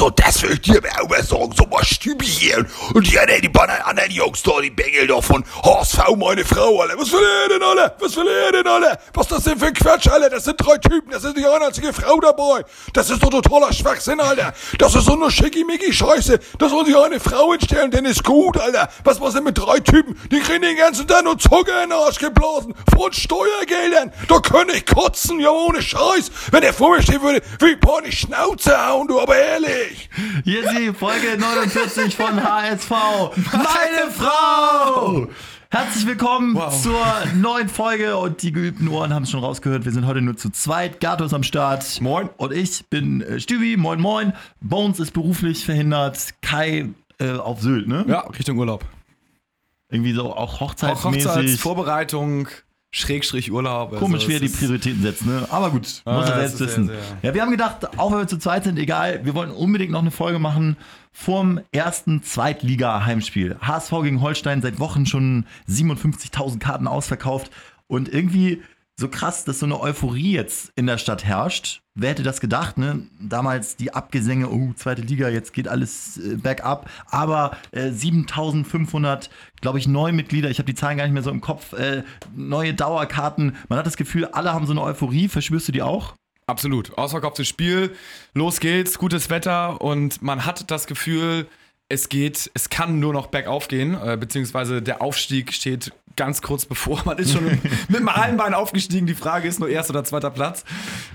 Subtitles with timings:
[0.00, 1.52] So, das will ich dir aber auch sagen.
[1.54, 2.64] So mal Stübi hier.
[2.94, 6.80] Und die anderen, die anderen, anderen Jungs da, die Bengel da von HSV, meine Frau,
[6.80, 6.98] Alter.
[6.98, 7.94] Was will ihr denn, alle?
[7.98, 8.98] Was will ihr denn, alle?
[9.12, 10.30] Was ist das denn für Quatsch, Alter?
[10.30, 12.64] Das sind drei Typen, das ist nicht eine einzige Frau dabei.
[12.94, 14.54] Das ist doch totaler Schwachsinn, Alter.
[14.78, 16.40] Das ist so eine schickimicki-Scheiße.
[16.58, 18.88] Das soll sich eine Frau hinstellen, denn ist gut, Alter.
[19.04, 20.18] Was was denn mit drei Typen?
[20.32, 22.74] Die kriegen den ganzen Tag nur Zucker in den Arsch geblasen.
[22.96, 24.14] Von Steuergeldern.
[24.28, 26.30] Da könnte ich kotzen, ja ohne Scheiß.
[26.52, 29.89] Wenn der vor mir stehen würde, wie ein paar die Schnauze hauen, du, aber ehrlich.
[30.44, 32.90] Hier ist die Folge 49 von HSV.
[33.52, 35.26] Meine Frau!
[35.70, 36.82] Herzlich willkommen Wow.
[36.82, 37.04] zur
[37.36, 39.84] neuen Folge und die geübten Ohren haben es schon rausgehört.
[39.84, 41.00] Wir sind heute nur zu zweit.
[41.00, 42.00] Gato ist am Start.
[42.00, 42.28] Moin.
[42.36, 43.76] Und ich bin äh, Stübi.
[43.76, 44.32] Moin, moin.
[44.60, 46.18] Bones ist beruflich verhindert.
[46.42, 46.88] Kai
[47.20, 48.04] äh, auf Sylt, ne?
[48.08, 48.84] Ja, Richtung Urlaub.
[49.90, 51.26] Irgendwie so auch Auch hochzeitsmäßig.
[51.28, 52.48] Hochzeitsvorbereitung,
[52.92, 53.92] Schrägstrich Urlaub.
[53.92, 55.46] also Komisch, wie er es die Prioritäten setzt, ne?
[55.50, 56.86] Aber gut, Ah, muss er ja, selbst wissen.
[56.88, 59.92] sehr, Ja, wir haben gedacht, auch wenn wir zu zweit sind, egal, wir wollen unbedingt
[59.92, 60.76] noch eine Folge machen
[61.12, 63.56] vorm ersten Zweitliga-Heimspiel.
[63.60, 67.50] HSV gegen Holstein, seit Wochen schon 57.000 Karten ausverkauft
[67.86, 68.62] und irgendwie
[69.00, 71.80] so krass, dass so eine Euphorie jetzt in der Stadt herrscht.
[71.94, 73.06] Wer hätte das gedacht, ne?
[73.18, 76.88] Damals die Abgesänge, oh, zweite Liga, jetzt geht alles äh, bergab.
[77.06, 81.30] Aber äh, 7500, glaube ich, neue Mitglieder, ich habe die Zahlen gar nicht mehr so
[81.30, 82.04] im Kopf, äh,
[82.36, 83.56] neue Dauerkarten.
[83.68, 85.28] Man hat das Gefühl, alle haben so eine Euphorie.
[85.28, 86.14] Verspürst du die auch?
[86.46, 86.96] Absolut.
[86.98, 87.94] Ausverkauftes Spiel,
[88.34, 91.46] los geht's, gutes Wetter und man hat das Gefühl,
[91.88, 96.66] es geht, es kann nur noch bergauf gehen, äh, beziehungsweise der Aufstieg steht ganz kurz
[96.66, 97.02] bevor.
[97.06, 99.06] Man ist schon mit dem halben Bein aufgestiegen.
[99.06, 100.66] Die Frage ist nur erster oder zweiter Platz.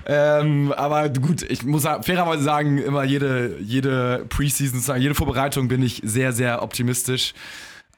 [0.04, 6.02] Ähm, aber gut, ich muss fairerweise sagen, immer jede, jede Preseason, jede Vorbereitung bin ich
[6.04, 7.34] sehr, sehr optimistisch.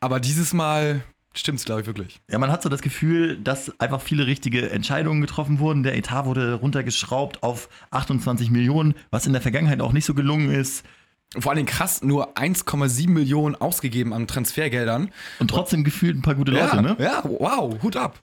[0.00, 1.00] Aber dieses Mal
[1.32, 2.20] stimmt's, glaube ich, wirklich.
[2.30, 5.84] Ja, man hat so das Gefühl, dass einfach viele richtige Entscheidungen getroffen wurden.
[5.84, 10.50] Der Etat wurde runtergeschraubt auf 28 Millionen, was in der Vergangenheit auch nicht so gelungen
[10.50, 10.84] ist.
[11.36, 15.10] Vor allen Dingen krass, nur 1,7 Millionen ausgegeben an Transfergeldern.
[15.38, 16.96] Und trotzdem gefühlt ein paar gute Leute, ja, ne?
[16.98, 18.18] ja, wow, Hut ab.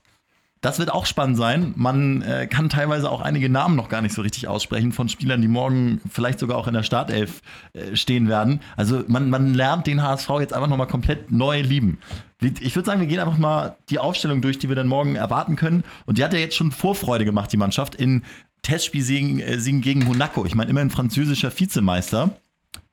[0.60, 1.74] Das wird auch spannend sein.
[1.76, 5.40] Man äh, kann teilweise auch einige Namen noch gar nicht so richtig aussprechen von Spielern,
[5.40, 7.42] die morgen vielleicht sogar auch in der Startelf
[7.74, 8.60] äh, stehen werden.
[8.76, 11.98] Also man, man lernt den HSV jetzt einfach nochmal komplett neu lieben.
[12.40, 15.54] Ich würde sagen, wir gehen einfach mal die Aufstellung durch, die wir dann morgen erwarten
[15.54, 15.84] können.
[16.06, 18.22] Und die hat ja jetzt schon Vorfreude gemacht, die Mannschaft, in
[18.62, 20.46] Testspielsiegen äh, gegen Monaco.
[20.46, 22.30] Ich meine, immerhin französischer Vizemeister.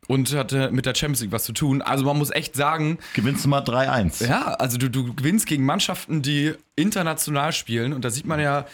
[0.08, 1.82] Und hatte mit der Champions League was zu tun.
[1.82, 4.28] Also man muss echt sagen, Gewinnst du mal 3-1.
[4.28, 7.94] ja, also du, du gewinnst gegen Mannschaften, die international spielen.
[7.94, 8.66] Und da sieht man ja,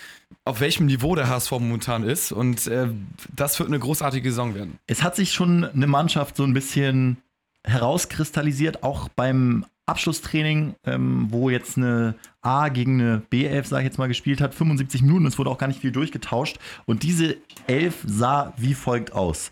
[0.46, 2.32] auf welchem Niveau der HSV momentan ist.
[2.32, 2.88] Und äh,
[3.36, 4.80] das wird eine großartige Saison werden.
[4.88, 7.18] Es hat sich schon eine Mannschaft so ein bisschen
[7.66, 13.98] herauskristallisiert, auch beim Abschlusstraining, ähm, wo jetzt eine A gegen eine B11, sage ich jetzt
[13.98, 14.54] mal, gespielt hat.
[14.54, 16.58] 75 Minuten, es wurde auch gar nicht viel durchgetauscht.
[16.86, 19.52] Und diese Elf sah wie folgt aus.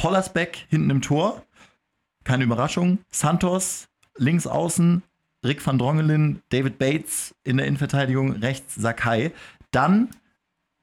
[0.00, 1.44] Pollersbeck hinten im Tor,
[2.24, 3.00] keine Überraschung.
[3.10, 5.02] Santos links außen,
[5.44, 9.32] Rick van Drongelen, David Bates in der Innenverteidigung, rechts Sakai.
[9.72, 10.08] Dann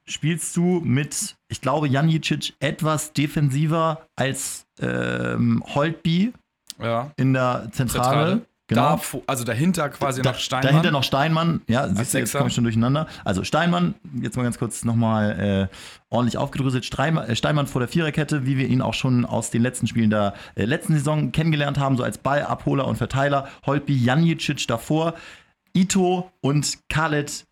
[0.06, 6.32] spielst du mit, ich glaube, Janicic etwas defensiver als ähm, Holtby
[6.80, 7.12] Ja.
[7.18, 8.04] in der Zentrale.
[8.04, 8.46] Zentrale.
[8.70, 8.98] Genau.
[8.98, 10.70] Da, also dahinter quasi Da- noch Steinmann.
[10.72, 11.62] Dahinter noch Steinmann.
[11.68, 13.08] Ja, siehst du, jetzt komme ich schon durcheinander.
[13.24, 15.76] Also Steinmann, jetzt mal ganz kurz nochmal äh,
[16.10, 16.84] ordentlich aufgedröselt.
[16.84, 20.10] Steinmann, äh, Steinmann vor der Viererkette, wie wir ihn auch schon aus den letzten Spielen
[20.10, 23.48] der äh, letzten Saison kennengelernt haben, so als Ballabholer und Verteiler.
[23.66, 25.14] Holtby, Janicic davor,
[25.74, 27.46] Ito und Khaled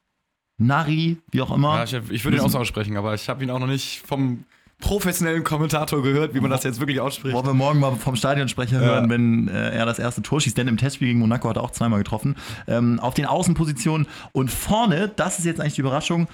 [0.57, 1.77] Nari, wie auch immer.
[1.77, 4.01] Ja, ich, ich würde ihn auch so aussprechen, aber ich habe ihn auch noch nicht
[4.05, 4.43] vom
[4.79, 7.33] professionellen Kommentator gehört, wie man das jetzt wirklich ausspricht.
[7.35, 10.57] Wollen wir morgen mal vom Stadionsprecher hören, wenn äh, er das erste Tor schießt.
[10.57, 12.35] Denn im Testspiel gegen Monaco hat er auch zweimal getroffen.
[12.67, 16.27] Ähm, auf den Außenpositionen und vorne, das ist jetzt eigentlich die Überraschung,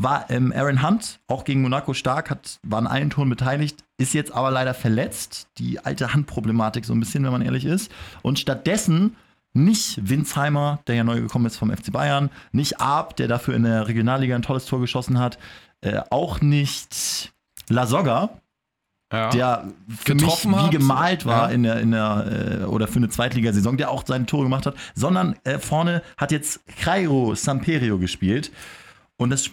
[0.00, 4.14] war ähm, Aaron Hunt, auch gegen Monaco stark, hat, war an allen Toren beteiligt, ist
[4.14, 5.48] jetzt aber leider verletzt.
[5.58, 7.90] Die alte Handproblematik so ein bisschen, wenn man ehrlich ist.
[8.22, 9.16] Und stattdessen
[9.54, 13.64] nicht Winsheimer, der ja neu gekommen ist vom FC Bayern, nicht Arp, der dafür in
[13.64, 15.38] der Regionalliga ein tolles Tor geschossen hat,
[15.80, 17.32] äh, auch nicht
[17.68, 18.30] Lasogga,
[19.12, 19.30] ja.
[19.30, 19.68] der
[19.98, 20.70] für Getroffen mich wie hat.
[20.72, 21.54] gemalt war Ja.
[21.54, 24.74] in der, in der äh, oder für eine Zweitligasaison, der auch seine Tore gemacht hat,
[24.94, 28.50] sondern äh, vorne hat jetzt Cairo Samperio gespielt
[29.16, 29.50] und das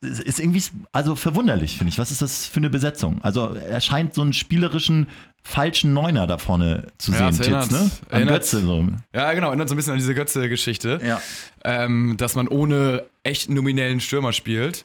[0.00, 0.62] ist irgendwie
[0.92, 1.98] also verwunderlich, finde ich.
[1.98, 3.20] Was ist das für eine Besetzung?
[3.22, 5.08] Also er scheint so einen spielerischen
[5.42, 7.78] falschen Neuner da vorne zu Ja, sehen, erinnert- ne?
[7.78, 8.86] An erinnert- Götze so.
[9.12, 11.00] ja, genau, erinnert so ein bisschen an diese Götze-Geschichte.
[11.04, 11.20] Ja.
[11.64, 14.84] ähm, dass man ohne echten nominellen Stürmer spielt.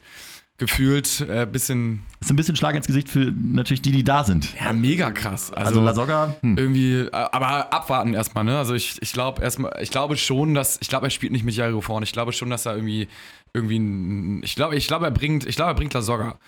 [0.56, 4.54] Gefühlt äh, bisschen, Ist ein bisschen Schlag ins Gesicht für natürlich die, die da sind.
[4.60, 5.52] ja, mega krass.
[5.52, 6.56] Also, Also, Lasogga, hm.
[6.56, 8.56] irgendwie, äh, aber abwarten erstmal, ne?
[8.56, 11.56] Also ich, ich glaube erstmal, ich glaube schon, dass, ich glaube, er spielt nicht mit
[11.56, 12.04] Jairo vorne.
[12.04, 13.08] Ich glaube schon, dass er irgendwie,
[13.52, 16.38] irgendwie, ein, ich glaube, ich glaube, er bringt, ich glaube, er bringt Lasogga.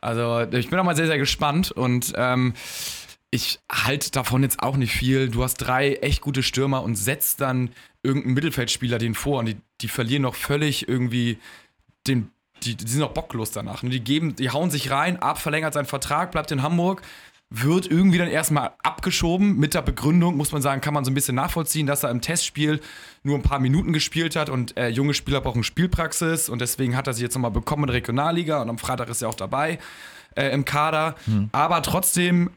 [0.00, 2.54] Also ich bin auch mal sehr, sehr gespannt und ähm,
[3.30, 5.28] ich halte davon jetzt auch nicht viel.
[5.28, 7.70] Du hast drei echt gute Stürmer und setzt dann
[8.02, 11.38] irgendeinen Mittelfeldspieler den vor und die, die verlieren noch völlig irgendwie
[12.08, 12.30] den.
[12.64, 13.82] Die, die sind noch bocklos danach.
[13.82, 17.02] Die, geben, die hauen sich rein, ab, verlängert seinen Vertrag, bleibt in Hamburg,
[17.50, 19.58] wird irgendwie dann erstmal abgeschoben.
[19.58, 22.20] Mit der Begründung, muss man sagen, kann man so ein bisschen nachvollziehen, dass er im
[22.20, 22.80] Testspiel
[23.22, 27.06] nur ein paar Minuten gespielt hat und äh, junge Spieler brauchen Spielpraxis und deswegen hat
[27.06, 29.78] er sich jetzt nochmal bekommen in der Regionalliga und am Freitag ist er auch dabei
[30.34, 31.14] äh, im Kader.
[31.26, 31.50] Hm.
[31.52, 32.50] Aber trotzdem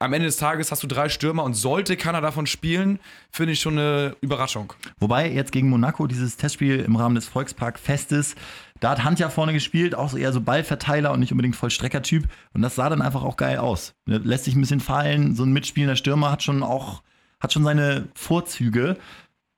[0.00, 3.00] am Ende des Tages hast du drei Stürmer und sollte keiner davon spielen,
[3.32, 4.72] finde ich schon eine Überraschung.
[5.00, 8.36] Wobei jetzt gegen Monaco dieses Testspiel im Rahmen des Volkspark-Festes,
[8.80, 12.28] da hat Hand ja vorne gespielt, auch so eher so Ballverteiler und nicht unbedingt Vollstreckertyp.
[12.54, 13.94] Und das sah dann einfach auch geil aus.
[14.06, 17.02] Lässt sich ein bisschen fallen, so ein mitspielender Stürmer hat schon auch,
[17.40, 18.96] hat schon seine Vorzüge.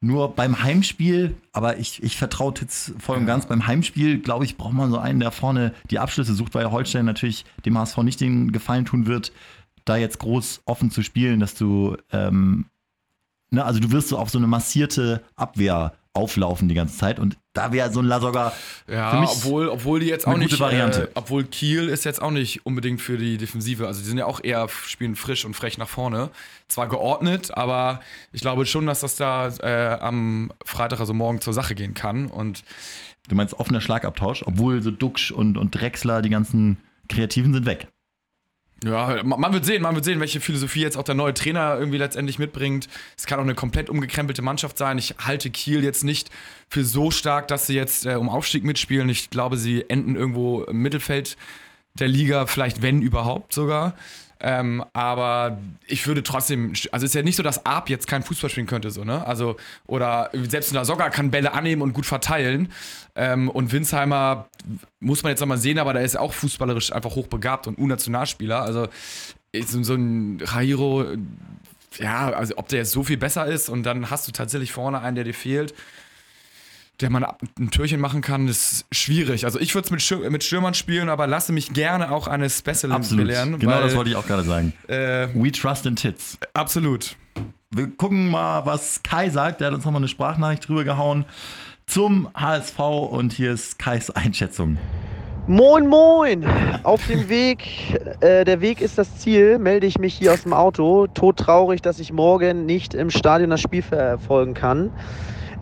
[0.02, 4.56] Nur beim Heimspiel, aber ich, ich vertraue Titz voll und ganz, beim Heimspiel, glaube ich,
[4.56, 8.18] braucht man so einen, der vorne die Abschlüsse sucht, weil Holstein natürlich dem HSV nicht
[8.18, 9.30] den Gefallen tun wird,
[9.84, 12.64] da jetzt groß offen zu spielen, dass du, ähm,
[13.50, 17.38] ne, also du wirst so auf so eine massierte Abwehr auflaufen die ganze Zeit und
[17.52, 18.52] da wäre so ein Lasogga
[18.88, 21.04] ja, für mich obwohl, obwohl die jetzt auch nicht, Variante.
[21.04, 24.26] Äh, obwohl Kiel ist jetzt auch nicht unbedingt für die Defensive, also die sind ja
[24.26, 26.30] auch eher spielen frisch und frech nach vorne,
[26.66, 28.00] zwar geordnet, aber
[28.32, 32.26] ich glaube schon, dass das da äh, am Freitag, also morgen zur Sache gehen kann
[32.26, 32.64] und
[33.28, 36.78] Du meinst offener Schlagabtausch, obwohl so Duxch und, und Drexler, die ganzen
[37.08, 37.86] Kreativen sind weg.
[38.82, 41.98] Ja, man wird sehen, man wird sehen, welche Philosophie jetzt auch der neue Trainer irgendwie
[41.98, 42.88] letztendlich mitbringt.
[43.16, 44.96] Es kann auch eine komplett umgekrempelte Mannschaft sein.
[44.96, 46.30] Ich halte Kiel jetzt nicht
[46.68, 49.10] für so stark, dass sie jetzt äh, um Aufstieg mitspielen.
[49.10, 51.36] Ich glaube, sie enden irgendwo im Mittelfeld
[51.98, 53.94] der Liga, vielleicht wenn überhaupt sogar.
[54.42, 58.48] Ähm, aber ich würde trotzdem, also ist ja nicht so, dass Arp jetzt kein Fußball
[58.48, 59.26] spielen könnte, so, ne?
[59.26, 59.56] Also,
[59.86, 62.72] oder selbst der Sogger kann Bälle annehmen und gut verteilen.
[63.14, 64.48] Ähm, und Winsheimer
[64.98, 68.62] muss man jetzt nochmal sehen, aber der ist auch fußballerisch einfach hochbegabt und U-Nationalspieler.
[68.62, 68.88] Also,
[69.54, 71.04] so, so ein Jairo,
[71.98, 75.00] ja, also ob der jetzt so viel besser ist und dann hast du tatsächlich vorne
[75.00, 75.74] einen, der dir fehlt
[77.00, 79.44] der man ein Türchen machen kann, ist schwierig.
[79.44, 82.50] Also ich würde es mit, Stür mit Stürmern spielen, aber lasse mich gerne auch eine
[82.50, 83.58] Specialin lernen.
[83.58, 84.72] Genau weil, das wollte ich auch gerade sagen.
[84.86, 86.38] Äh, We trust in Tits.
[86.52, 87.16] Absolut.
[87.70, 89.60] Wir gucken mal, was Kai sagt.
[89.60, 91.24] Der hat uns nochmal eine Sprachnachricht drüber gehauen
[91.86, 94.78] zum HSV und hier ist Kais Einschätzung.
[95.46, 96.46] Moin, moin!
[96.84, 97.66] Auf dem Weg,
[98.20, 101.08] äh, der Weg ist das Ziel, melde ich mich hier aus dem Auto.
[101.08, 104.92] Todtraurig, dass ich morgen nicht im Stadion das Spiel verfolgen kann.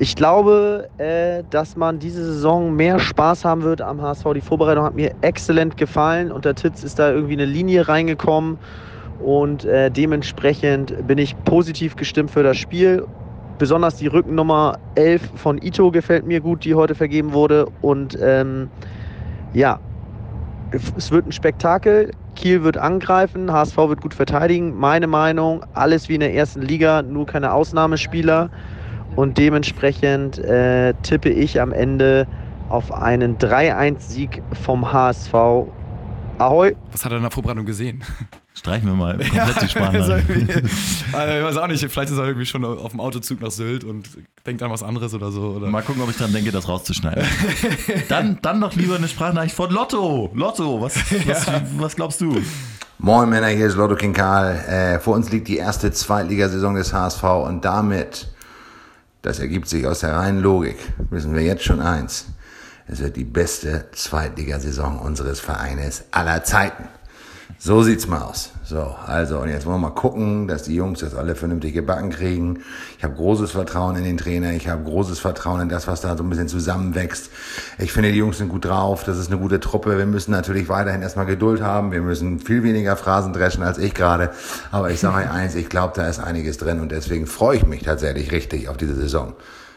[0.00, 4.26] Ich glaube, äh, dass man diese Saison mehr Spaß haben wird am HSV.
[4.32, 6.30] Die Vorbereitung hat mir exzellent gefallen.
[6.30, 8.58] Unter Titz ist da irgendwie eine Linie reingekommen.
[9.18, 13.04] Und äh, dementsprechend bin ich positiv gestimmt für das Spiel.
[13.58, 17.66] Besonders die Rückennummer 11 von Ito gefällt mir gut, die heute vergeben wurde.
[17.82, 18.70] Und ähm,
[19.52, 19.80] ja,
[20.96, 22.12] es wird ein Spektakel.
[22.36, 24.78] Kiel wird angreifen, HSV wird gut verteidigen.
[24.78, 28.50] Meine Meinung, alles wie in der ersten Liga, nur keine Ausnahmespieler.
[29.16, 32.26] Und dementsprechend äh, tippe ich am Ende
[32.68, 35.34] auf einen 3-1-Sieg vom HSV.
[36.38, 36.76] Ahoi!
[36.92, 38.04] Was hat er in der Vorbereitung gesehen?
[38.54, 39.98] Streichen wir mal komplett ja, die Sprache.
[39.98, 43.84] also, ich weiß auch nicht, vielleicht ist er irgendwie schon auf dem Autozug nach Sylt
[43.84, 44.08] und
[44.46, 45.42] denkt an was anderes oder so.
[45.42, 45.68] Oder?
[45.68, 47.24] Mal gucken, ob ich dran denke, das rauszuschneiden.
[48.08, 50.30] dann, dann noch lieber eine Sprachnachricht von Lotto.
[50.34, 50.96] Lotto, was,
[51.26, 51.62] was, ja.
[51.76, 52.40] was glaubst du?
[52.98, 54.56] Moin Männer, hier ist Lotto Kinkal.
[54.68, 58.28] Äh, vor uns liegt die erste Zweitligasaison des HSV und damit
[59.22, 60.76] das ergibt sich aus der reinen Logik.
[61.10, 62.26] Wissen wir jetzt schon eins.
[62.86, 66.88] Es wird die beste Zweitligasaison unseres Vereines aller Zeiten.
[67.56, 68.52] So sieht's mal aus.
[68.64, 72.10] So, also, und jetzt wollen wir mal gucken, dass die Jungs das alle vernünftig gebacken
[72.10, 72.60] kriegen.
[72.98, 74.52] Ich habe großes Vertrauen in den Trainer.
[74.52, 77.30] Ich habe großes Vertrauen in das, was da so ein bisschen zusammenwächst.
[77.78, 79.04] Ich finde, die Jungs sind gut drauf.
[79.04, 79.96] Das ist eine gute Truppe.
[79.96, 81.90] Wir müssen natürlich weiterhin erstmal Geduld haben.
[81.90, 84.30] Wir müssen viel weniger Phrasen dreschen als ich gerade.
[84.70, 87.66] Aber ich sage euch eins, ich glaube, da ist einiges drin und deswegen freue ich
[87.66, 89.32] mich tatsächlich richtig auf diese Saison.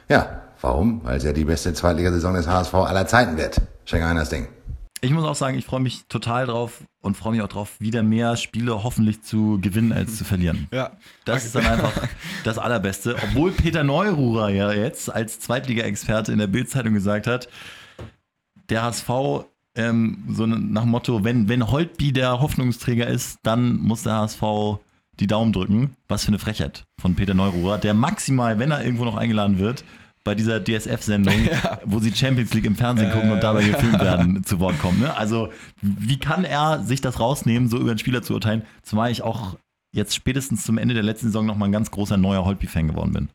[0.09, 1.01] Ja, warum?
[1.03, 3.61] Weil es ja die beste Zweitligasaison des HSV aller Zeiten wird.
[3.85, 4.47] Schenk ein das Ding.
[5.03, 8.03] Ich muss auch sagen, ich freue mich total drauf und freue mich auch drauf, wieder
[8.03, 10.67] mehr Spiele hoffentlich zu gewinnen als zu verlieren.
[10.71, 10.91] Ja.
[11.25, 11.91] Das ist dann einfach
[12.43, 13.15] das Allerbeste.
[13.23, 17.49] Obwohl Peter Neururer ja jetzt als Zweitliga-Experte in der Bildzeitung gesagt hat,
[18.69, 19.09] der HSV
[19.75, 24.41] ähm, so nach dem Motto, wenn, wenn Holtby der Hoffnungsträger ist, dann muss der HSV
[25.19, 25.95] die Daumen drücken.
[26.07, 29.83] Was für eine Frechheit von Peter Neururer, der maximal, wenn er irgendwo noch eingeladen wird,
[30.23, 31.79] bei dieser DSF-Sendung, ja.
[31.85, 34.99] wo sie Champions League im Fernsehen gucken und dabei gefilmt werden, zu Wort kommen.
[34.99, 35.15] Ne?
[35.15, 35.49] Also,
[35.81, 38.63] wie kann er sich das rausnehmen, so über einen Spieler zu urteilen?
[38.83, 39.57] Zumal ich auch
[39.91, 43.29] jetzt spätestens zum Ende der letzten Saison nochmal ein ganz großer neuer Holtby-Fan geworden bin.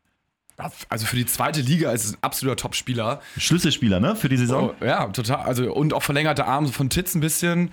[0.89, 3.21] Also für die zweite Liga ist es ein absoluter Top-Spieler.
[3.37, 4.17] Schlüsselspieler, ne?
[4.17, 4.71] Für die Saison.
[4.81, 5.45] Oh, ja, total.
[5.45, 7.73] Also, und auch verlängerte Arme von Titz ein bisschen.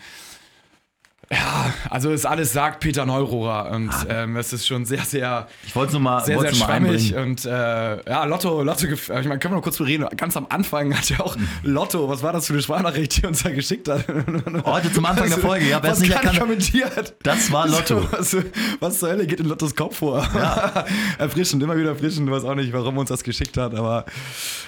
[1.32, 4.06] Ja, also es alles sagt Peter Neurohrer und Ah.
[4.24, 7.50] ähm, es ist schon sehr, sehr, Ich wollte mal, sehr, sehr schwammig und äh,
[8.10, 10.06] ja, Lotto, Lotto, ich meine, können wir noch kurz reden.
[10.18, 13.42] Ganz am Anfang hat ja auch Lotto, was war das für eine Sprachnachricht, die uns
[13.42, 14.06] da geschickt hat?
[14.66, 17.16] Heute zum Anfang der Folge, ja, wer es nicht erkannt kommentiert.
[17.24, 18.06] Das war Lotto.
[18.12, 18.36] Was,
[18.80, 20.20] was zur Hölle geht in Lottos Kopf vor?
[21.18, 22.28] erfrischend, immer wieder erfrischend.
[22.28, 24.06] Ich weiß auch nicht, warum er uns das geschickt hat, aber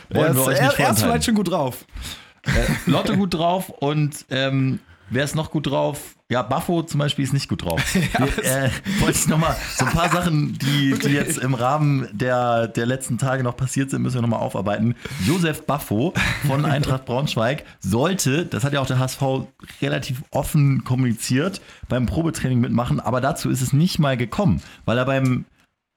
[0.09, 1.85] Wollen er, wir ist, euch nicht er, er ist vielleicht schon gut drauf.
[2.85, 6.14] Lotto gut drauf und ähm, wer ist noch gut drauf?
[6.31, 7.81] Ja, Baffo zum Beispiel ist nicht gut drauf.
[7.93, 12.67] Wir, äh, wollte ich nochmal so ein paar Sachen, die, die jetzt im Rahmen der,
[12.67, 14.95] der letzten Tage noch passiert sind, müssen wir nochmal aufarbeiten.
[15.23, 16.15] Josef Baffo
[16.47, 19.21] von Eintracht Braunschweig sollte, das hat ja auch der HSV
[19.83, 25.05] relativ offen kommuniziert, beim Probetraining mitmachen, aber dazu ist es nicht mal gekommen, weil er
[25.05, 25.45] beim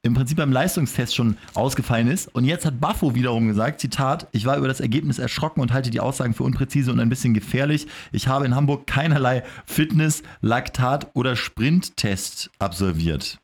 [0.01, 2.33] im Prinzip beim Leistungstest schon ausgefallen ist.
[2.33, 5.89] Und jetzt hat Baffo wiederum gesagt, Zitat, ich war über das Ergebnis erschrocken und halte
[5.89, 7.87] die Aussagen für unpräzise und ein bisschen gefährlich.
[8.11, 13.39] Ich habe in Hamburg keinerlei Fitness, Laktat oder Sprinttest absolviert.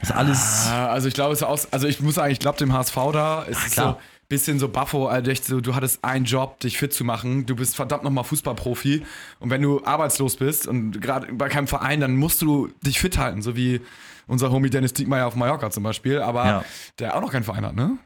[0.00, 0.66] Das ist alles.
[0.66, 2.96] Ja, also ich glaube, es ist aus, also ich muss sagen, ich glaube dem HSV
[3.12, 3.94] da, es ist klar.
[3.94, 7.46] so bisschen so Baffo, also echt so, du hattest einen Job, dich fit zu machen,
[7.46, 9.04] du bist verdammt nochmal Fußballprofi
[9.38, 13.18] und wenn du arbeitslos bist und gerade bei keinem Verein, dann musst du dich fit
[13.18, 13.80] halten, so wie
[14.26, 16.64] unser Homie Dennis Diekmeyer auf Mallorca zum Beispiel, aber Ja.
[16.98, 17.98] der auch noch keinen Verein hat, ne?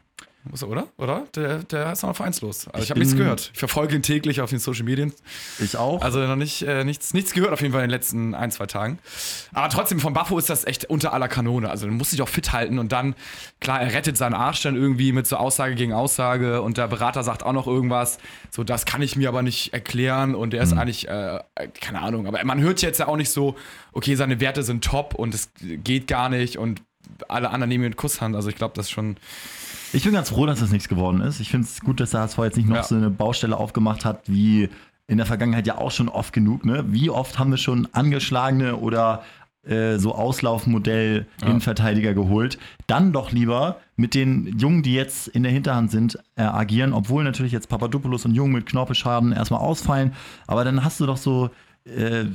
[0.44, 0.87] Muss er, oder?
[0.97, 1.26] Oder?
[1.35, 2.66] Der, der ist noch vereinslos.
[2.68, 3.50] Also ich, Ich habe nichts gehört.
[3.52, 5.12] Ich verfolge ihn täglich auf den Social Medien.
[5.59, 6.00] Ich auch.
[6.00, 8.64] Also noch nicht, äh, nichts, nichts gehört auf jeden Fall in den letzten ein, zwei
[8.64, 8.99] Tagen.
[9.52, 11.68] Aber trotzdem, von Baffo ist das echt unter aller Kanone.
[11.68, 13.14] Also du musst dich auch fit halten und dann,
[13.61, 17.23] klar, er rettet seinen Arsch dann irgendwie mit so Aussage gegen Aussage und der Berater
[17.23, 18.18] sagt auch noch irgendwas,
[18.50, 21.40] so das kann ich mir aber nicht erklären und der ist eigentlich, äh,
[21.80, 23.56] keine Ahnung, aber man hört jetzt ja auch nicht so,
[23.92, 26.82] okay, seine Werte sind top und es geht gar nicht und
[27.28, 28.35] alle anderen nehmen ihn Kusshand.
[28.35, 29.16] Also ich glaube, das ist schon,
[29.92, 31.40] Ich bin ganz froh, dass das nichts geworden ist.
[31.40, 32.82] Ich finde es gut, dass der HSV jetzt nicht noch Ja.
[32.85, 34.68] so eine Baustelle aufgemacht hat, wie
[35.06, 36.64] in der Vergangenheit ja auch schon oft genug.
[36.64, 36.85] Ne?
[36.88, 39.23] Wie oft haben wir schon angeschlagene oder
[39.66, 42.59] äh, so Auslaufmodell Innenverteidiger geholt?
[42.87, 47.25] Dann doch lieber mit den Jungen, die jetzt in der Hinterhand sind, äh, agieren, obwohl
[47.25, 50.12] natürlich jetzt Papadopoulos und Jung mit Knorpelschaden erstmal ausfallen.
[50.47, 51.50] Aber dann hast du doch so
[51.85, 52.26] äh,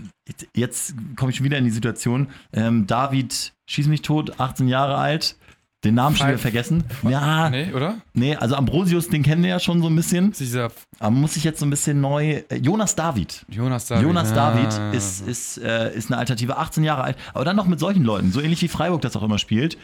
[0.55, 2.27] jetzt komme ich schon wieder in die Situation.
[2.51, 5.37] Ähm, David, schieß mich tot, 18 Jahre alt.
[5.85, 6.83] Den Namen schon wieder vergessen.
[7.07, 7.95] Ja, nee, oder?
[8.13, 10.31] Nee, also Ambrosius, den kennen wir ja schon so ein bisschen.
[10.33, 12.41] Dieser Aber muss ich jetzt so ein bisschen neu.
[12.49, 13.45] äh, Jonas David.
[13.49, 14.03] Jonas David.
[14.03, 14.35] Jonas Ah.
[14.35, 17.17] David ist, ist, äh, ist eine Alternative, 18 Jahre alt.
[17.33, 19.77] Aber dann noch mit solchen Leuten, so ähnlich wie Freiburg das auch immer spielt.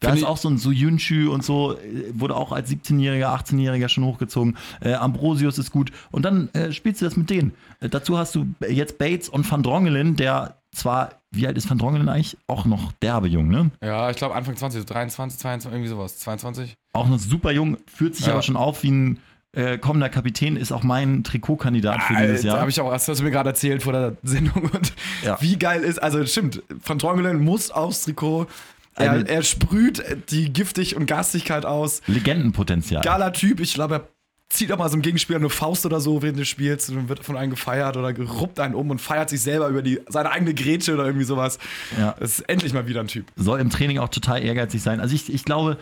[0.00, 1.78] Da Find ist auch so ein Suyunchu und so, äh,
[2.12, 4.56] wurde auch als 17-Jähriger, 18-Jähriger schon hochgezogen.
[4.80, 5.92] Äh, Ambrosius ist gut.
[6.10, 7.52] Und dann äh, spielst du das mit denen.
[7.80, 11.78] Äh, dazu hast du jetzt Bates und Van Drongelen, der zwar, wie alt ist Van
[11.78, 12.36] Drongelen eigentlich?
[12.46, 13.70] Auch noch derbe jung, ne?
[13.82, 16.18] Ja, ich glaube Anfang 20, so 23, 22, irgendwie sowas.
[16.18, 16.74] 22.
[16.92, 18.32] Auch noch super jung, führt sich Ja.
[18.32, 19.18] aber schon auf wie ein
[19.52, 22.60] äh, kommender Kapitän, ist auch mein Trikotkandidat für dieses Jahr.
[22.60, 24.64] habe ich auch, hast du mir gerade erzählt vor der Sendung.
[24.70, 24.92] Und
[25.24, 25.38] Ja.
[25.40, 28.46] wie geil ist, also stimmt, Van Drongelen muss aufs Trikot.
[28.94, 32.02] Er, er sprüht die Giftig und Gastigkeit aus.
[32.08, 33.02] Legendenpotenzial.
[33.04, 33.60] Geiler Typ.
[33.60, 34.08] Ich glaube, er
[34.48, 37.24] zieht auch mal so einem Gegenspieler eine Faust oder so während des Spiels und wird
[37.24, 40.54] von einem gefeiert oder geruppt einen um und feiert sich selber über die, seine eigene
[40.54, 41.58] Grätsche oder irgendwie sowas.
[41.98, 42.14] Ja.
[42.18, 43.26] Das ist endlich mal wieder ein Typ.
[43.36, 45.00] Soll im Training auch total ehrgeizig sein.
[45.00, 45.76] Also ich, ich glaube,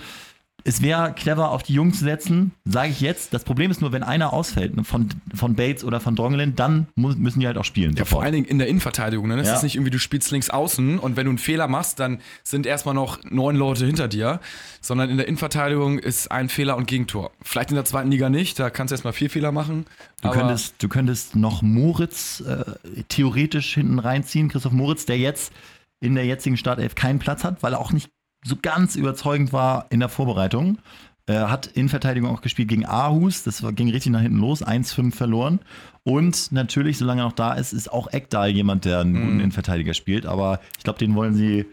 [0.65, 3.33] es wäre clever, auf die Jungs zu setzen, sage ich jetzt.
[3.33, 6.89] Das Problem ist nur, wenn einer ausfällt, ne, von, von Bates oder von Drongelen, dann
[6.97, 7.95] mu müssen die halt auch spielen.
[7.95, 9.29] Ja, vor allen Dingen in der Innenverteidigung.
[9.29, 9.39] Ne?
[9.41, 9.55] Es Ja.
[9.55, 12.67] ist nicht irgendwie, du spielst links außen und wenn du einen Fehler machst, dann sind
[12.67, 14.41] erstmal noch neun Leute hinter dir,
[14.81, 17.31] sondern in der Innenverteidigung ist ein Fehler und Gegentor.
[17.43, 19.87] Vielleicht in der zweiten Liga nicht, da kannst du erstmal vier Fehler machen.
[20.23, 22.65] Du könntest, du könntest noch Moritz äh,
[23.09, 25.53] theoretisch hinten reinziehen, Christoph Moritz, der jetzt
[26.01, 28.11] in der jetzigen Startelf keinen Platz hat, weil er auch nicht
[28.45, 30.79] so ganz überzeugend war in der Vorbereitung.
[31.29, 34.65] Äh, hat in Verteidigung auch gespielt gegen Aarhus, das war, ging richtig nach hinten los,
[34.65, 35.59] 1-5 verloren.
[36.05, 39.93] Und natürlich, solange er noch da ist, ist auch Eckdahl jemand, der einen guten Innenverteidiger
[39.93, 40.25] spielt.
[40.25, 41.67] Aber ich glaube, den wollen sie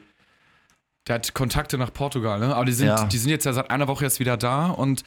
[1.07, 2.55] Der hat Kontakte nach Portugal, ne?
[2.55, 3.05] Aber die sind, Ja.
[3.05, 5.03] die sind jetzt ja seit einer Woche erst wieder da und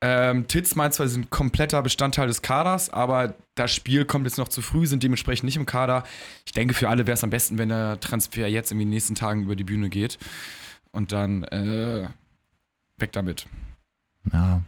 [0.00, 4.38] ähm, Titz meint zwar, sie sind kompletter Bestandteil des Kaders, aber das Spiel kommt jetzt
[4.38, 6.04] noch zu früh, sind dementsprechend nicht im Kader.
[6.46, 9.16] Ich denke, für alle wäre es am besten, wenn der Transfer jetzt in den nächsten
[9.16, 10.18] Tagen über die Bühne geht.
[10.92, 12.08] Und dann äh,
[12.96, 13.46] weg damit.
[14.32, 14.62] Ja,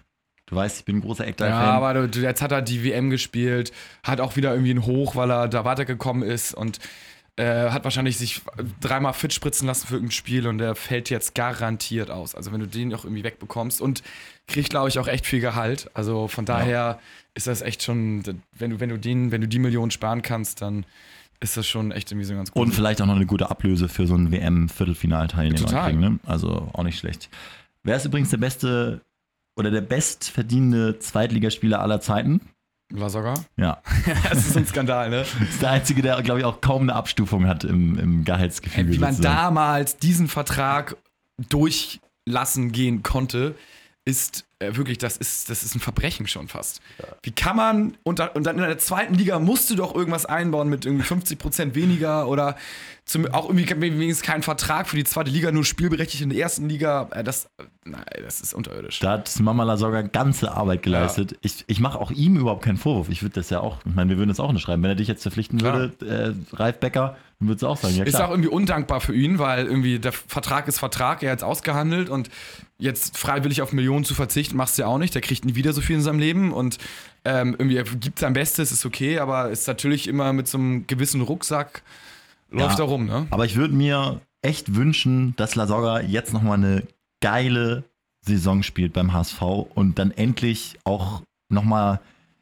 [0.46, 1.62] du weißt, ich bin ein großer Eckdahl-Fan.
[1.62, 3.72] Ja, aber jetzt hat er die WM gespielt,
[4.02, 6.78] hat auch wieder irgendwie ein Hoch, weil er da weitergekommen ist und
[7.36, 8.42] äh, hat wahrscheinlich sich
[8.80, 12.34] dreimal fit spritzen lassen für irgendein Spiel und der fällt jetzt garantiert aus.
[12.34, 14.02] Also wenn du den auch irgendwie wegbekommst und
[14.46, 15.90] kriegt, glaube ich, auch echt viel Gehalt.
[15.94, 16.98] Also von daher
[17.34, 18.22] ist das echt schon,
[18.52, 20.84] wenn du, wenn du den, wenn du die Millionen sparen kannst, dann
[21.40, 22.62] ist das schon echt irgendwie so ganz gut.
[22.62, 26.00] Und vielleicht auch noch eine gute Ablöse für so einen WM-Viertelfinalteilnehmer kriegen.
[26.00, 26.18] Ne?
[26.26, 27.30] Also auch nicht schlecht.
[27.82, 29.00] Wer ist übrigens der beste
[29.56, 32.40] oder der bestverdienende Zweitligaspieler aller Zeiten?
[32.92, 33.34] Lasogga?
[33.56, 33.82] Ja.
[34.28, 35.20] Das ist ein Skandal, ne?
[35.48, 38.92] Ist der Einzige, der, glaube ich, auch kaum eine Abstufung hat im, im Gehaltsgefüge.
[38.92, 39.36] Wie man sozusagen.
[39.36, 40.96] damals diesen Vertrag
[41.48, 43.54] durchlassen gehen konnte,
[44.04, 46.80] ist äh, wirklich, das ist, das ist ein Verbrechen schon fast.
[47.22, 50.68] Wie kann man, und, und dann in der zweiten Liga musst du doch irgendwas einbauen
[50.68, 52.56] mit irgendwie 50% weniger oder
[53.06, 56.68] zum, auch irgendwie wenigstens keinen Vertrag für die zweite Liga, nur spielberechtigt in der ersten
[56.68, 57.08] Liga.
[57.12, 57.48] Äh, das,
[57.84, 58.98] nein, das ist unterirdisch.
[59.00, 61.36] Da hat Mama Lasogga ganze Arbeit geleistet.
[61.42, 63.08] Ich, ich mache auch ihm überhaupt keinen Vorwurf.
[63.08, 64.82] Ich würde das ja auch, ich meine, wir würden das auch nicht schreiben.
[64.82, 65.78] Wenn er dich jetzt verpflichten Klar.
[65.98, 66.06] würde,
[66.52, 68.28] äh, Ralf Becker, dann würdest du auch sagen, ja Ist klar.
[68.28, 72.10] auch irgendwie undankbar für ihn, weil irgendwie der Vertrag ist Vertrag, er hat es ausgehandelt
[72.10, 72.28] und
[72.78, 75.14] jetzt freiwillig auf Millionen zu verzichten, machst du ja auch nicht.
[75.14, 76.78] Der kriegt nie wieder so viel in seinem Leben und
[77.24, 80.86] ähm, irgendwie er gibt sein Bestes, ist okay, aber ist natürlich immer mit so einem
[80.86, 81.82] gewissen Rucksack
[82.50, 82.84] läuft Ja.
[82.84, 83.26] er rum, ne?
[83.30, 86.82] Aber ich würde mir echt wünschen, dass Lasogga jetzt nochmal eine
[87.20, 87.84] geile
[88.22, 89.40] Saison spielt beim HSV
[89.74, 92.00] und dann endlich auch nochmal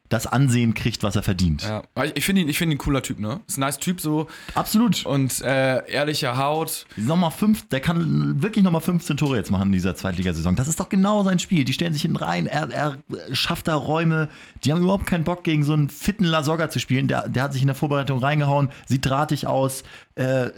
[0.09, 1.61] das Ansehen kriegt, was er verdient.
[1.61, 1.83] Ja,
[2.15, 3.39] ich, finde ihn, ich finde ihn ein cooler Typ, ne?
[3.47, 5.05] Ist ein nice Typ so Absolut.
[5.05, 6.87] und äh, ehrliche Haut.
[6.97, 10.55] Nochmal fünf, der kann wirklich nochmal 15 Tore jetzt machen in dieser Zweitligasaison.
[10.55, 11.63] Das ist doch genau sein Spiel.
[11.63, 12.97] Die stellen sich hinten rein, er, er
[13.33, 14.29] schafft da Räume.
[14.63, 17.07] Die haben überhaupt keinen Bock, gegen so einen fitten Lasogga zu spielen.
[17.07, 19.83] Der, der hat sich in der Vorbereitung reingehauen, sieht drahtig aus,
[20.19, 20.51] äh,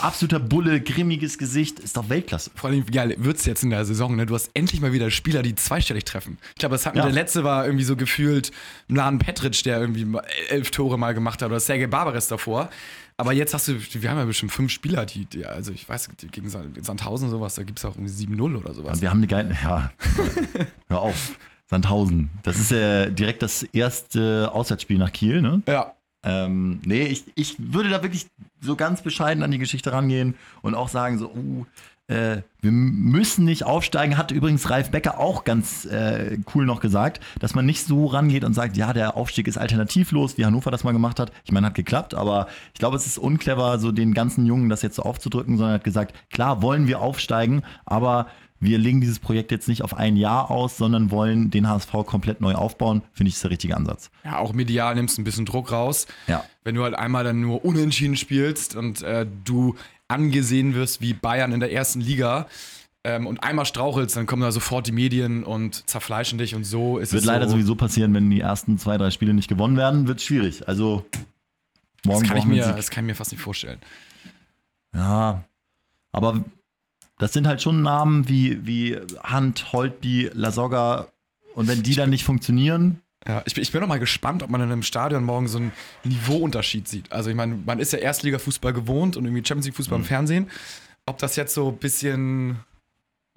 [0.00, 2.50] absoluter Bulle, grimmiges Gesicht, ist doch Weltklasse.
[2.54, 4.24] Vor allem, geil wird's jetzt in der Saison, ne?
[4.26, 6.38] Du hast endlich mal wieder Spieler, die zweistellig treffen.
[6.50, 7.04] Ich glaube, das hatten Ja.
[7.04, 8.52] der letzte war irgendwie so gefühlt
[8.88, 10.06] Mladen Petric, der irgendwie
[10.48, 12.70] elf Tore mal gemacht hat, oder Sergei Barbares davor.
[13.16, 16.08] Aber jetzt hast du, wir haben ja bestimmt fünf Spieler, die, die also ich weiß,
[16.30, 18.94] gegen Sand- Sandhausen sowas, da gibt's auch irgendwie 7-0 oder sowas.
[18.94, 19.90] Und wir haben eine geile, ja,
[20.88, 21.32] hör auf,
[21.68, 22.30] Sandhausen.
[22.42, 25.62] Das ist ja direkt das erste Auswärtsspiel nach Kiel, ne?
[25.68, 28.26] Ja, Ähm, nee, ich, ich würde da wirklich
[28.60, 31.64] so ganz bescheiden an die Geschichte rangehen und auch sagen so, uh,
[32.10, 34.18] äh, wir müssen nicht aufsteigen.
[34.18, 38.44] Hat übrigens Ralf Becker auch ganz äh, cool noch gesagt, dass man nicht so rangeht
[38.44, 41.32] und sagt, ja, der Aufstieg ist alternativlos, wie Hannover das mal gemacht hat.
[41.44, 44.82] Ich meine, hat geklappt, aber ich glaube, es ist unclever, so den ganzen Jungen das
[44.82, 48.26] jetzt so aufzudrücken, sondern hat gesagt, klar wollen wir aufsteigen, aber
[48.60, 52.42] wir legen dieses Projekt jetzt nicht auf ein Jahr aus, sondern wollen den HSV komplett
[52.42, 53.02] neu aufbauen.
[53.12, 54.10] Finde ich, ist der richtige Ansatz.
[54.24, 56.06] ja, auch medial nimmst du ein bisschen Druck raus.
[56.26, 56.44] Ja.
[56.62, 59.76] Wenn du halt einmal dann nur unentschieden spielst und äh, du
[60.08, 62.46] angesehen wirst wie Bayern in der ersten Liga
[63.02, 66.98] ähm, und einmal strauchelst, dann kommen da sofort die Medien und zerfleischen dich und so
[66.98, 69.78] ist Wird es leider so, sowieso passieren, wenn die ersten zwei, drei Spiele nicht gewonnen
[69.78, 70.68] werden, wird schwierig.
[70.68, 71.06] Also
[72.04, 73.78] morgen Das kann, ich mir, das kann ich mir fast nicht vorstellen.
[74.94, 75.44] Ja,
[76.12, 76.44] aber
[77.20, 78.98] das sind halt schon Namen wie, wie
[79.32, 81.06] Hunt, Holtby, Lasogga.
[81.54, 84.48] Und wenn die dann nicht funktionieren, Ja, ich, bin- ich bin noch mal gespannt, ob
[84.50, 85.72] man in einem Stadion morgen so einen
[86.04, 87.12] Niveauunterschied sieht.
[87.12, 90.04] Also ich meine, man ist ja Erstliga-Fußball gewohnt und irgendwie Champions League-Fußball Mhm.
[90.04, 90.50] im Fernsehen.
[91.06, 92.60] Ob das jetzt so ein bisschen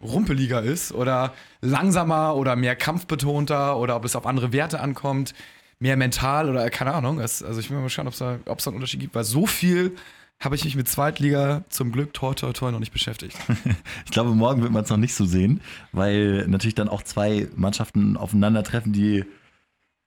[0.01, 5.33] rumpeliger ist oder langsamer oder mehr kampfbetonter oder ob es auf andere Werte ankommt,
[5.79, 7.19] mehr mental oder keine Ahnung.
[7.19, 9.23] Also ich bin mal gespannt, ob es da, ob es da einen Unterschied gibt, weil
[9.23, 9.95] so viel
[10.43, 13.37] habe ich mich mit Zweitliga zum Glück toi toi toi noch nicht beschäftigt.
[14.05, 17.47] ich glaube, morgen wird man es noch nicht so sehen, weil natürlich dann auch zwei
[17.55, 19.25] Mannschaften aufeinandertreffen, die.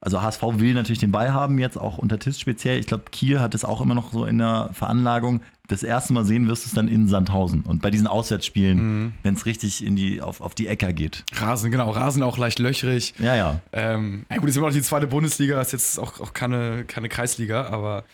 [0.01, 2.79] Also HSV will natürlich den Ball haben, jetzt auch unter Tisch speziell.
[2.79, 5.41] Ich glaube, Kiel hat es auch immer noch so in der Veranlagung.
[5.69, 7.63] Das erste Mal sehen wirst du es dann in Sandhausen.
[7.63, 11.25] Und bei diesen Auswärtsspielen, wenn es richtig in die, auf, auf die Äcker geht.
[11.35, 13.15] Rasen, genau, Rasen auch leicht löchrig.
[13.19, 13.61] Ja, ja.
[13.73, 17.67] Ähm, gut, ist immer noch die zweite Bundesliga, ist jetzt auch, auch keine, keine Kreisliga,
[17.67, 18.05] aber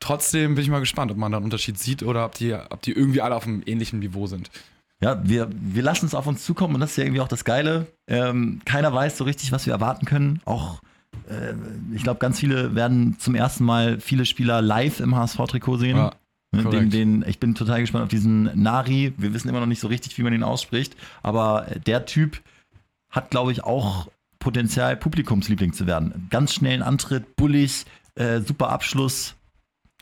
[0.00, 2.82] trotzdem bin ich mal gespannt, ob man da einen Unterschied sieht oder ob die, ob
[2.82, 4.50] die irgendwie alle auf einem ähnlichen Niveau sind.
[5.02, 7.44] Ja, wir, wir lassen es auf uns zukommen und das ist ja irgendwie auch das
[7.44, 7.88] Geile.
[8.06, 10.40] Ähm, keiner weiß so richtig, was wir erwarten können.
[10.44, 10.80] Auch,
[11.94, 15.96] ich glaube, ganz viele werden zum ersten Mal viele Spieler live im HSV-Trikot sehen.
[15.96, 16.12] Ja,
[16.54, 19.14] Ne, den, den, ich bin total gespannt auf diesen Nari.
[19.16, 20.94] Wir wissen immer noch nicht so richtig, wie man ihn ausspricht.
[21.22, 22.42] Aber der Typ
[23.08, 26.26] hat, glaube ich, auch Potenzial, Publikumsliebling zu werden.
[26.28, 29.34] Ganz schnellen Antritt, bullig, äh, super Abschluss.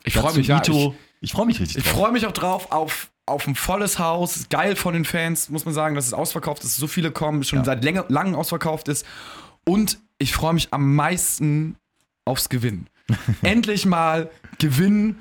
[0.03, 0.61] Ich freue mich, ja.
[0.61, 4.49] Ich, Ich, freue mich richtig ich freue mich auch drauf auf, auf ein volles Haus.
[4.49, 7.61] Geil von den Fans, muss man sagen, dass es ausverkauft ist, so viele kommen, schon
[7.61, 7.65] Ja.
[7.65, 9.07] seit länger, langem ausverkauft ist.
[9.65, 11.77] Und ich freue mich am meisten
[12.25, 12.87] aufs Gewinnen.
[13.43, 15.19] Endlich mal gewinnen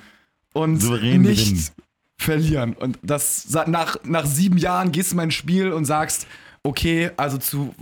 [0.54, 1.70] und Souverän nicht gewinnen.
[2.18, 2.74] verlieren.
[2.74, 6.28] Und das nach, nach sieben Jahren gehst du in mein Spiel und sagst,
[6.62, 7.74] okay, also zu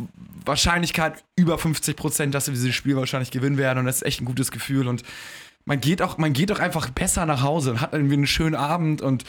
[0.45, 3.79] Wahrscheinlichkeit über 50 Prozent, dass wir dieses Spiel wahrscheinlich gewinnen werden.
[3.79, 4.87] Und das ist echt ein gutes Gefühl.
[4.87, 5.03] Und
[5.65, 8.55] man geht auch, man geht auch einfach besser nach Hause und hat irgendwie einen schönen
[8.55, 9.25] Abend und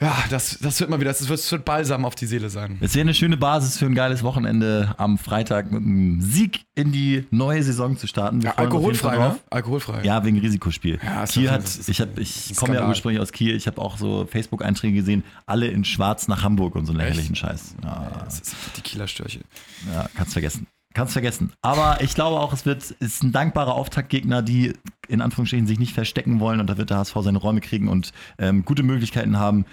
[0.00, 2.76] ja, das, das wird mal wieder, das wird, das wird balsam auf die Seele sein.
[2.80, 6.92] Es wäre eine schöne Basis für ein geiles Wochenende am Freitag mit einem Sieg in
[6.92, 8.42] die neue Saison zu starten.
[8.42, 9.38] Ja, alkoholfrei, ne?
[9.48, 10.02] Alkoholfrei.
[10.04, 10.98] Ja, wegen Risikospiel.
[11.02, 14.26] Ja, Kiel hat, ich, hab, ich komme ja ursprünglich aus Kiel, ich habe auch so
[14.30, 17.08] Facebook-Einträge gesehen, alle in schwarz nach Hamburg und so einen Echt?
[17.10, 17.76] lächerlichen Scheiß.
[17.82, 19.40] Ja, Das ist die Kieler Störche.
[19.94, 20.66] ja, kannst vergessen.
[20.96, 21.52] Kannst vergessen.
[21.60, 24.72] Aber ich glaube auch, es wird ist ein dankbarer Auftaktgegner, die
[25.08, 28.12] in Anführungsstrichen sich nicht verstecken wollen und da wird der HSV seine Räume kriegen und
[28.38, 29.66] ähm, gute Möglichkeiten haben,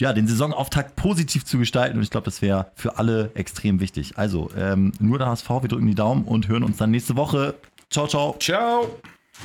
[0.00, 4.16] ja, den Saisonauftakt positiv zu gestalten und ich glaube, das wäre für alle extrem wichtig.
[4.16, 7.54] Also, ähm, nur der HSV, wir drücken die Daumen und hören uns dann nächste Woche.
[7.90, 8.36] Ciao, ciao.
[8.38, 8.88] Ciao.